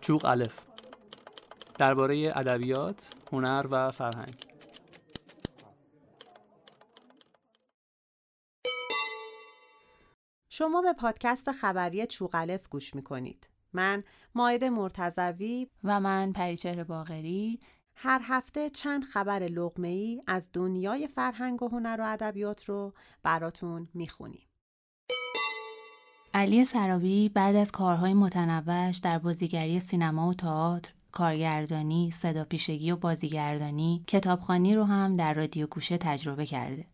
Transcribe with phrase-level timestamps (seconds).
[0.00, 0.60] چوق الف
[1.78, 4.34] درباره ادبیات، هنر و فرهنگ
[10.48, 13.48] شما به پادکست خبری چوغلف گوش می‌کنید.
[13.72, 14.04] من
[14.34, 17.60] ماید مرتزوی و من پریچهر باغری
[17.94, 23.88] هر هفته چند خبر لغمه ای از دنیای فرهنگ و هنر و ادبیات رو براتون
[23.94, 24.49] می‌خونیم.
[26.34, 32.96] علی سرابی بعد از کارهای متنوعش در بازیگری سینما و تئاتر، کارگردانی، صدا پیشگی و
[32.96, 36.84] بازیگردانی، کتابخانی رو هم در رادیو گوشه تجربه کرده.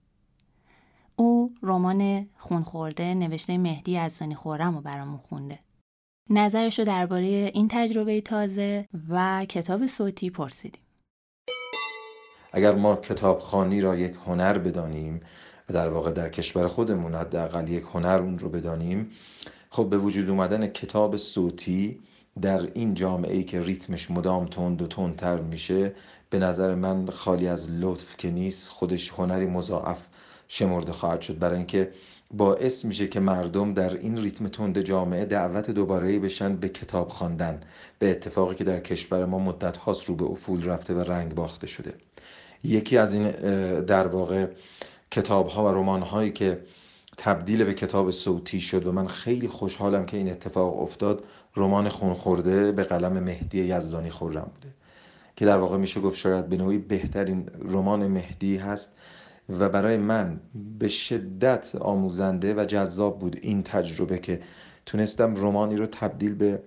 [1.16, 5.58] او رمان خونخورده نوشته مهدی ازانی خورم رو برامون خونده.
[6.30, 10.82] نظرش رو درباره این تجربه تازه و کتاب صوتی پرسیدیم.
[12.52, 15.20] اگر ما کتابخانی را یک هنر بدانیم
[15.68, 19.10] در واقع در کشور خودمون حداقل یک هنر اون رو بدانیم
[19.70, 21.98] خب به وجود اومدن کتاب صوتی
[22.42, 25.92] در این جامعه ای که ریتمش مدام تند و تندتر میشه
[26.30, 29.98] به نظر من خالی از لطف که نیست خودش هنری مضاعف
[30.48, 31.38] شمرده خواهد شد.
[31.38, 31.90] برای اینکه
[32.30, 37.60] باعث میشه که مردم در این ریتم تند جامعه دعوت دوباره بشن به کتاب خواندن.
[37.98, 41.66] به اتفاقی که در کشور ما مدت هاست رو به افول رفته و رنگ باخته
[41.66, 41.94] شده.
[42.64, 43.30] یکی از این
[43.80, 44.46] در واقع
[45.10, 46.60] کتاب ها و رمان هایی که
[47.18, 51.24] تبدیل به کتاب صوتی شد و من خیلی خوشحالم که این اتفاق افتاد
[51.56, 54.74] رمان خونخورده به قلم مهدی یزدانی خورم بوده
[55.36, 58.96] که در واقع میشه گفت شاید به نوعی بهترین رمان مهدی هست
[59.48, 60.40] و برای من
[60.78, 64.40] به شدت آموزنده و جذاب بود این تجربه که
[64.86, 66.62] تونستم رومانی رو تبدیل به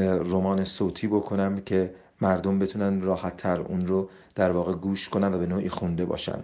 [0.00, 5.38] رمان صوتی بکنم که مردم بتونن راحت تر اون رو در واقع گوش کنن و
[5.38, 6.38] به نوعی خونده باشن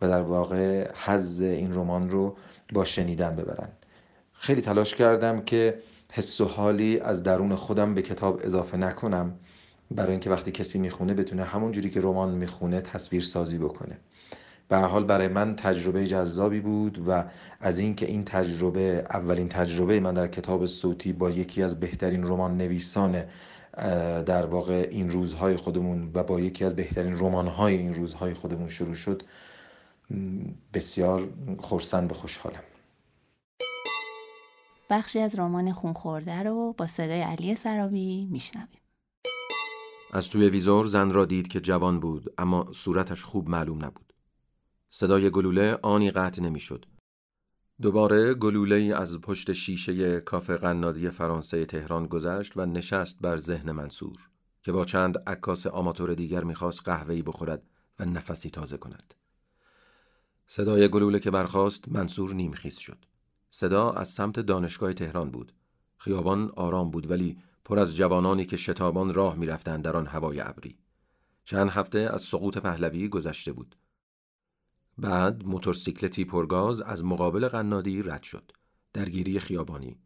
[0.00, 2.36] و در واقع حز این رمان رو
[2.72, 3.68] با شنیدن ببرن.
[4.32, 9.32] خیلی تلاش کردم که حس و حالی از درون خودم به کتاب اضافه نکنم
[9.90, 13.98] برای اینکه وقتی کسی می‌خونه بتونه همون جوری که رمان می‌خونه تصویر سازی بکنه.
[14.68, 17.24] به حال برای من تجربه جذابی بود و
[17.60, 22.56] از اینکه این تجربه اولین تجربه من در کتاب صوتی با یکی از بهترین رمان
[22.56, 23.22] نویسان
[24.26, 28.94] در واقع این روزهای خودمون و با یکی از بهترین رمانهای این روزهای خودمون شروع
[28.94, 29.22] شد.
[30.74, 31.28] بسیار
[31.58, 32.62] خورسند و خوشحالم.
[34.90, 38.80] بخشی از رمان خونخورده رو با صدای علی سرابی میشنویم.
[40.12, 44.12] از توی ویزور زن را دید که جوان بود اما صورتش خوب معلوم نبود.
[44.90, 46.86] صدای گلوله آنی قطع نمی‌شد.
[47.82, 54.16] دوباره گلوله از پشت شیشه کافه قنادی فرانسه تهران گذشت و نشست بر ذهن منصور
[54.62, 57.62] که با چند عکاس آماتور دیگر می‌خواست قهوه‌ای بخورد
[57.98, 59.14] و نفسی تازه کند.
[60.46, 62.98] صدای گلوله که برخاست منصور نیمخیز شد.
[63.50, 65.52] صدا از سمت دانشگاه تهران بود.
[65.96, 70.78] خیابان آرام بود ولی پر از جوانانی که شتابان راه می‌رفتند در آن هوای ابری.
[71.44, 73.76] چند هفته از سقوط پهلوی گذشته بود.
[74.98, 78.52] بعد موتورسیکلتی پرگاز از مقابل قنادی رد شد.
[78.92, 79.98] درگیری خیابانی.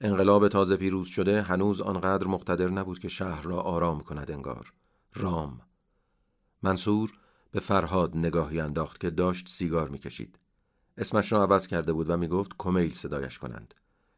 [0.00, 4.72] انقلاب تازه پیروز شده هنوز آنقدر مقتدر نبود که شهر را آرام کند انگار.
[5.14, 5.60] رام.
[6.62, 7.12] منصور
[7.50, 10.38] به فرهاد نگاهی انداخت که داشت سیگار می‌کشید.
[10.98, 13.74] اسمش را عوض کرده بود و می‌گفت کمیل صدایش کنند.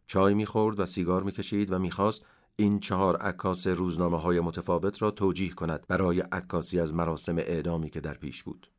[0.06, 5.50] چای می‌خورد و سیگار می‌کشید و می‌خواست این چهار عکاس روزنامه های متفاوت را توجیه
[5.50, 8.70] کند برای عکاسی از مراسم اعدامی که در پیش بود.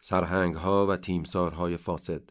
[0.00, 2.22] سرهنگ ها و تیمسارهای فاسد.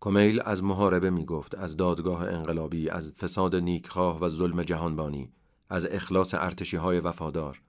[0.00, 5.32] کمیل از محاربه می گفت از دادگاه انقلابی از فساد نیکخواه و ظلم جهانبانی
[5.70, 7.62] از اخلاص ارتشی های وفادار.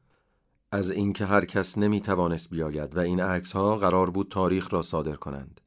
[0.71, 4.81] از اینکه هر کس نمی توانست بیاید و این عکس ها قرار بود تاریخ را
[4.81, 5.61] صادر کنند.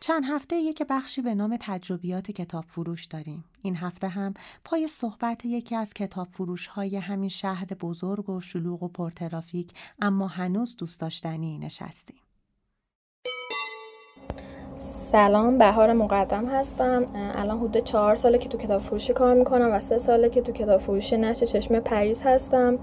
[0.00, 3.44] چند هفته یک بخشی به نام تجربیات کتاب فروش داریم.
[3.62, 4.34] این هفته هم
[4.64, 10.26] پای صحبت یکی از کتاب فروش های همین شهر بزرگ و شلوغ و پرترافیک اما
[10.26, 12.22] هنوز دوست داشتنی نشستیم.
[14.82, 17.06] سلام بهار مقدم هستم.
[17.34, 20.52] الان حدود چهار ساله که تو کتاب فروشی کار می‌کنم و سه ساله که تو
[20.52, 22.78] کتاب فروشی نشر چشم پریز هستم.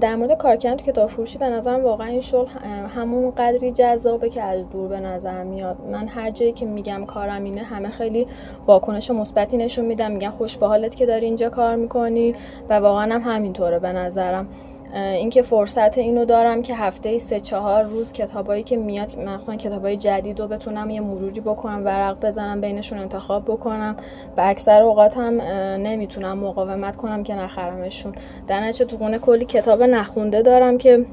[0.00, 2.50] در مورد کار کردن تو کتاب فروشی به نظرم واقعا این شغل
[2.96, 5.76] همون قدری جذابه که از دور به نظر میاد.
[5.92, 8.26] من هر جایی که میگم کارم اینه همه خیلی
[8.66, 12.34] واکنش مثبتی نشون میدم میگن خوش به حالت که داری اینجا کار می‌کنی
[12.68, 14.48] و واقعا هم همینطوره به نظرم.
[14.94, 20.40] اینکه فرصت اینو دارم که هفته سه چهار روز کتابایی که میاد مثلا کتابای جدید
[20.40, 23.96] رو بتونم یه مروری بکنم ورق بزنم بینشون انتخاب بکنم
[24.36, 25.40] و اکثر اوقات هم
[25.82, 28.14] نمی‌تونم مقاومت کنم که نخرمشون.
[28.46, 31.04] در نتیجه تو خونه کلی کتاب نخونده دارم که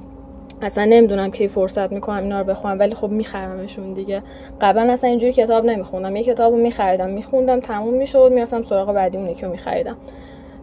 [0.62, 4.22] اصلا نمی‌دونم کی فرصت می‌کنم اینا رو بخونم ولی خب میخرمشون دیگه.
[4.62, 6.16] قبلا اصلا اینجوری کتاب نمیخوندم.
[6.16, 9.98] یه کتابو میخریدم میخوندم تموم می‌شد می‌رفتم سراغ بعدی اون یکی رو میخریدم.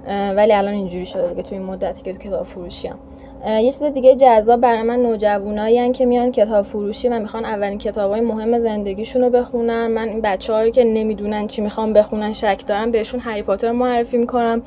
[0.06, 2.98] ولی الان اینجوری شده دیگه توی این مدتی که تو کتاب فروشی هم.
[3.46, 8.20] یه چیز دیگه جذاب برای من نوجوانایی که میان کتاب فروشی و می‌خوان اولین کتابای
[8.20, 9.86] مهم زندگیشون رو بخونن.
[9.86, 14.62] من این بچه‌هایی که نمی‌دونن چی می‌خوان بخونن شک دارم بهشون هری پاتر معرفی می‌کنم.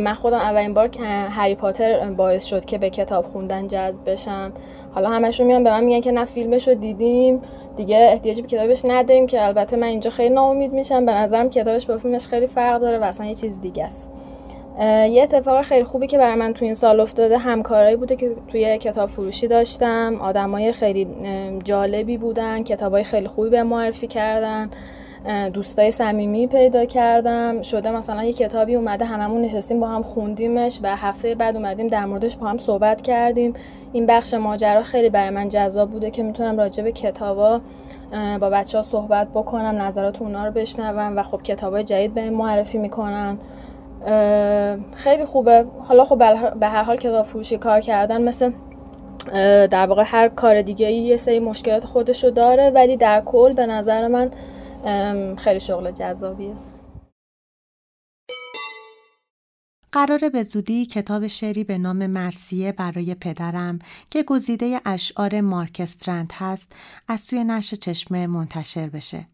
[0.00, 4.52] من خودم اولین بار که هری پاتر باعث شد که به کتاب خوندن جذب بشم.
[4.94, 7.42] حالا همشون میان به من میگن که نه فیلمش رو دیدیم.
[7.76, 9.46] دیگه احتیاجی به کتابش نداریم که.
[9.46, 11.06] البته من اینجا خیلی ناامید میشم.
[11.06, 14.10] به نظرم کتابش با فیلمش خیلی فرق داره و اصلا یه چیز دیگه است
[14.80, 18.78] یه اتفاق خیلی خوبی که برای من تو این سال افتاده همکارایی بوده که توی
[18.78, 20.16] کتاب فروشی داشتم.
[20.20, 21.08] آدمای خیلی
[21.64, 24.70] جالبی بودن کتابای خیلی خوبی به معرفی کردن
[25.52, 27.62] دوستای صمیمی پیدا کردم.
[27.62, 32.04] شده مثلا یه کتابی اومده هممون نشستیم با هم خوندیمش و هفته بعد اومدیم در
[32.04, 33.54] موردش با هم صحبت کردیم.
[33.92, 37.60] این بخش ماجرا خیلی برای من جذاب بوده که می‌تونم راجع به کتابا
[38.40, 42.78] با بچه ها صحبت بکنم نظرات اونا رو بشنوم و خب کتابای جدید به معرفی
[42.78, 43.38] می‌کنن.
[44.94, 46.18] خیلی خوبه حالا خب
[46.60, 48.52] به هر حال کتاب فروشی کار کردن مثل
[49.66, 54.08] در واقع هر کار دیگه یه سری مشکلات خودشو داره ولی در کل به نظر
[54.08, 54.30] من
[55.36, 56.54] خیلی شغل جذابیه
[59.92, 63.78] قراره به زودی کتاب شعری به نام مرسیه برای پدرم
[64.10, 66.72] که گزیده اشعار مارکسترند هست
[67.08, 69.26] از سوی نشر چشمه منتشر بشه.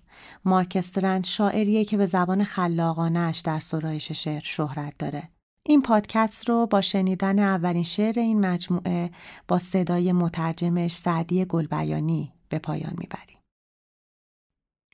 [0.45, 5.29] مارکسترند شاعریه که به زبان خلاقانش در سرایش شعر شهرت داره.
[5.63, 9.11] این پادکست رو با شنیدن اولین شعر این مجموعه
[9.49, 13.39] با صدای مترجمش سعدی گلبیانی به پایان می‌بریم.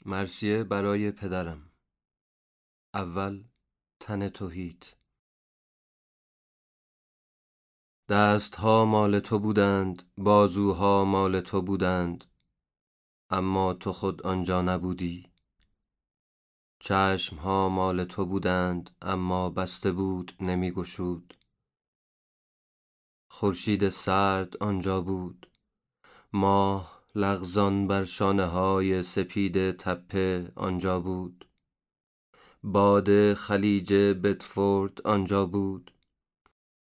[0.05, 1.71] مرسیه برای پدرم
[2.95, 3.45] اول
[4.01, 4.95] تن توهیت
[8.09, 12.25] دستها مال تو بودند بازوها مال تو بودند
[13.35, 15.27] اما تو خود آنجا نبودی.
[16.79, 21.35] چشمها مال تو بودند اما بسته بود نمی گشود.
[23.29, 25.51] خورشید سرد آنجا بود.
[26.33, 31.49] ماه لغزان بر شانه های سپید تپه آنجا بود.
[32.63, 35.94] باد خلیج بتفورد آنجا بود.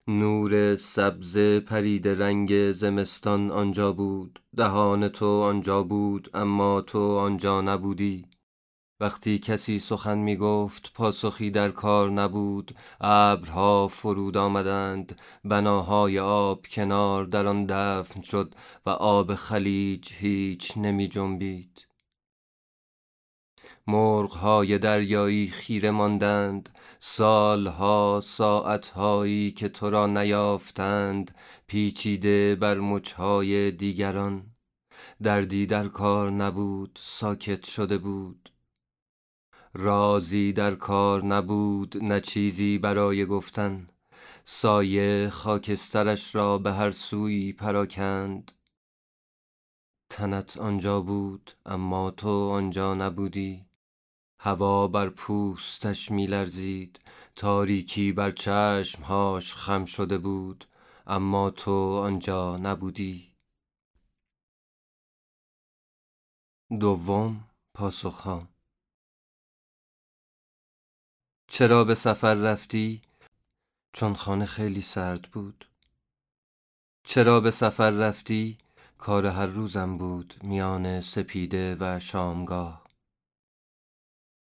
[0.08, 4.42] نور سبز پرید رنگ زمستان آنجا بود.
[4.56, 8.26] دهان تو آنجا بود اما تو آنجا نبودی.
[9.00, 12.76] وقتی کسی سخن می گفت پاسخی در کار نبود.
[13.02, 18.56] ابرها فرود آمدند بناهای آب کنار در آن دفن شد
[18.86, 21.90] و آب خلیج هیچ نمی جنبید
[23.90, 26.70] مرغهای دریایی خیره ماندند.
[27.02, 31.36] سالها ساعتهایی که تو را نیافتند
[31.68, 34.56] پیچیده بر مچهای دیگران.
[35.24, 38.52] دردی در کار نبود ساکت شده بود.
[39.74, 43.88] رازی در کار نبود نه چیزی برای گفتن.
[44.44, 48.52] سایه خاکسترش را به هر سوی پراکند.
[50.10, 53.69] تنت آنجا بود اما تو آنجا نبودی.
[54.42, 57.00] هوا بر پوستش میلرزید.
[57.36, 60.66] تاریکی بر چشمهاش خم شده بود.
[61.08, 63.34] اما تو آنجا نبودی.
[66.80, 68.48] دوم پاسخها.
[71.48, 73.02] چرا به سفر رفتی؟
[73.94, 75.70] چون خانه خیلی سرد بود.
[77.04, 78.58] چرا به سفر رفتی؟
[78.98, 82.89] کار هر روزم بود میان سپیده و شامگاه.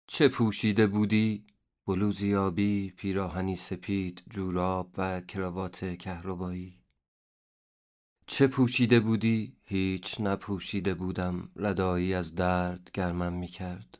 [0.08, 1.46] چه پوشیده بودی؟
[1.86, 6.78] بلوزی آبی، پیراهنی سپید، جوراب و کراوات کهربایی
[8.26, 13.98] چه پوشیده بودی؟ هیچ نپوشیده بودم ردایی از درد گرمم می کرد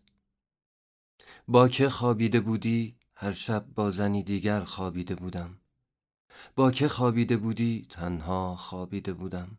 [1.49, 5.59] با که خوابیده بودی؟ هر شب با زنی دیگر خوابیده بودم
[6.57, 9.59] با که خوابیده بودی؟ تنها خوابیده بودم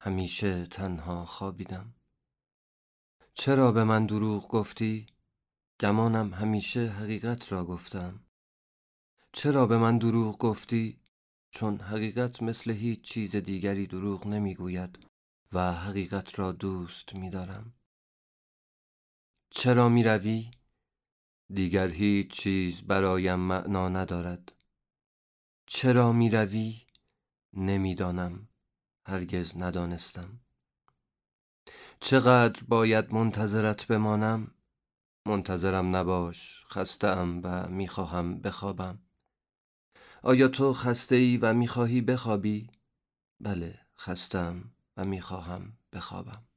[0.00, 1.94] همیشه تنها خوابیدم
[3.34, 5.06] چرا به من دروغ گفتی؟
[5.80, 8.20] گمانم همیشه حقیقت را گفتم
[9.32, 11.00] چرا به من دروغ گفتی؟
[11.50, 14.98] چون حقیقت مثل هیچ چیز دیگری دروغ نمی‌گوید
[15.52, 17.74] و حقیقت را دوست میدارم
[19.50, 20.50] چرا می روی؟
[21.52, 24.52] دیگر هیچ چیز برایم معنا ندارد
[25.66, 26.80] چرا می روی؟
[27.52, 28.48] نمی‌دانم
[29.06, 30.40] هرگز ندانستم
[32.00, 34.54] چقدر باید منتظرت بمانم؟
[35.26, 38.98] منتظرم نباش خستم و می‌خواهم بخوابم
[40.22, 42.70] آیا تو خسته ای و می‌خواهی بخوابی؟
[43.40, 46.47] بله خستم و می‌خواهم بخوابم